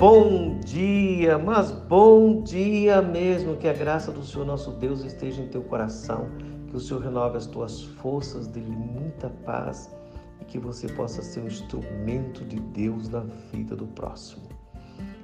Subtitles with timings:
[0.00, 3.58] Bom dia, mas bom dia mesmo.
[3.58, 6.30] Que a graça do Senhor nosso Deus esteja em teu coração,
[6.68, 9.94] que o Senhor renove as tuas forças, dê muita paz
[10.40, 14.48] e que você possa ser um instrumento de Deus na vida do próximo.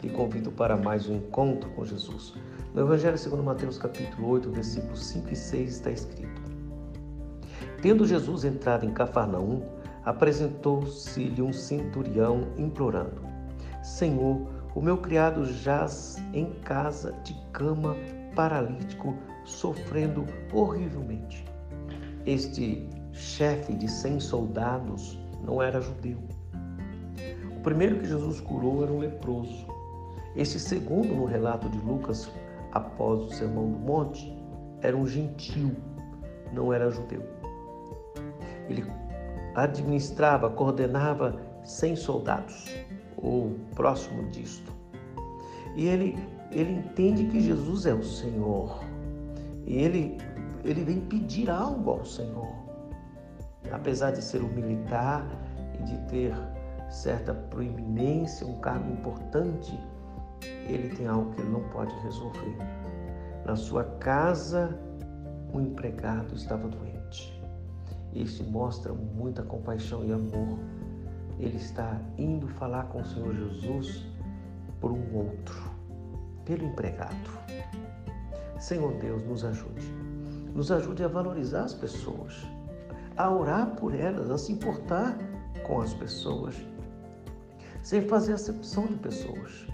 [0.00, 2.34] Lhe convido para mais um encontro com Jesus.
[2.72, 6.42] No Evangelho segundo Mateus capítulo 8, versículos 5 e 6 está escrito:
[7.82, 9.62] Tendo Jesus entrado em Cafarnaum,
[10.04, 13.28] apresentou-se-lhe um centurião implorando:
[13.82, 17.96] Senhor, o meu criado jaz em casa de cama,
[18.34, 21.44] paralítico, sofrendo horrivelmente.
[22.24, 26.18] Este chefe de cem soldados não era judeu.
[27.56, 29.66] O primeiro que Jesus curou era um leproso.
[30.36, 32.30] Este segundo, no relato de Lucas,
[32.72, 34.32] após o Sermão do Monte,
[34.80, 35.74] era um gentil,
[36.52, 37.22] não era judeu.
[38.68, 38.84] Ele
[39.56, 42.70] administrava, coordenava cem soldados
[43.22, 44.72] ou próximo disto.
[45.76, 46.18] E ele,
[46.50, 48.82] ele entende que Jesus é o Senhor.
[49.66, 50.18] E ele,
[50.64, 52.52] ele vem pedir algo ao Senhor.
[53.70, 55.24] Apesar de ser um militar
[55.78, 56.34] e de ter
[56.90, 59.78] certa proeminência, um cargo importante,
[60.68, 62.56] ele tem algo que ele não pode resolver.
[63.44, 64.76] Na sua casa,
[65.52, 67.40] um empregado estava doente.
[68.12, 70.58] Isso mostra muita compaixão e amor
[71.40, 74.06] ele está indo falar com o Senhor Jesus
[74.80, 75.70] por um outro,
[76.44, 77.30] pelo empregado.
[78.58, 79.86] Senhor Deus, nos ajude.
[80.54, 82.46] Nos ajude a valorizar as pessoas,
[83.16, 85.16] a orar por elas, a se importar
[85.66, 86.54] com as pessoas,
[87.82, 89.66] sem fazer acepção de pessoas.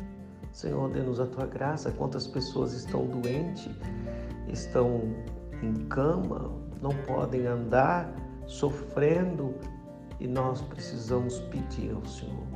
[0.52, 1.90] Senhor, dê-nos a tua graça.
[1.92, 3.68] Quantas pessoas estão doentes,
[4.48, 5.02] estão
[5.62, 6.50] em cama,
[6.80, 8.10] não podem andar,
[8.46, 9.54] sofrendo,
[10.20, 12.46] e nós precisamos pedir ao Senhor.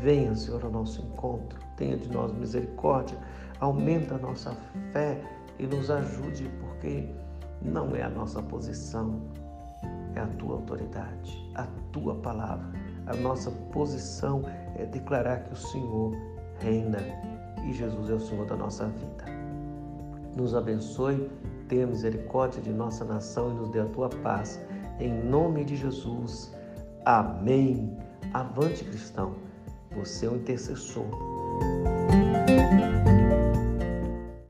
[0.00, 3.16] Venha, Senhor, ao nosso encontro, tenha de nós misericórdia,
[3.60, 4.56] aumenta a nossa
[4.92, 5.22] fé
[5.58, 7.08] e nos ajude, porque
[7.60, 9.20] não é a nossa posição,
[10.14, 12.66] é a tua autoridade, a tua palavra.
[13.06, 14.42] A nossa posição
[14.76, 16.16] é declarar que o Senhor
[16.58, 16.98] reina
[17.64, 19.24] e Jesus é o Senhor da nossa vida.
[20.36, 21.30] Nos abençoe,
[21.68, 24.60] tenha misericórdia de nossa nação e nos dê a tua paz.
[24.98, 26.52] Em nome de Jesus.
[27.04, 27.96] Amém.
[28.32, 29.34] Avante, cristão.
[29.96, 31.04] Você é o intercessor.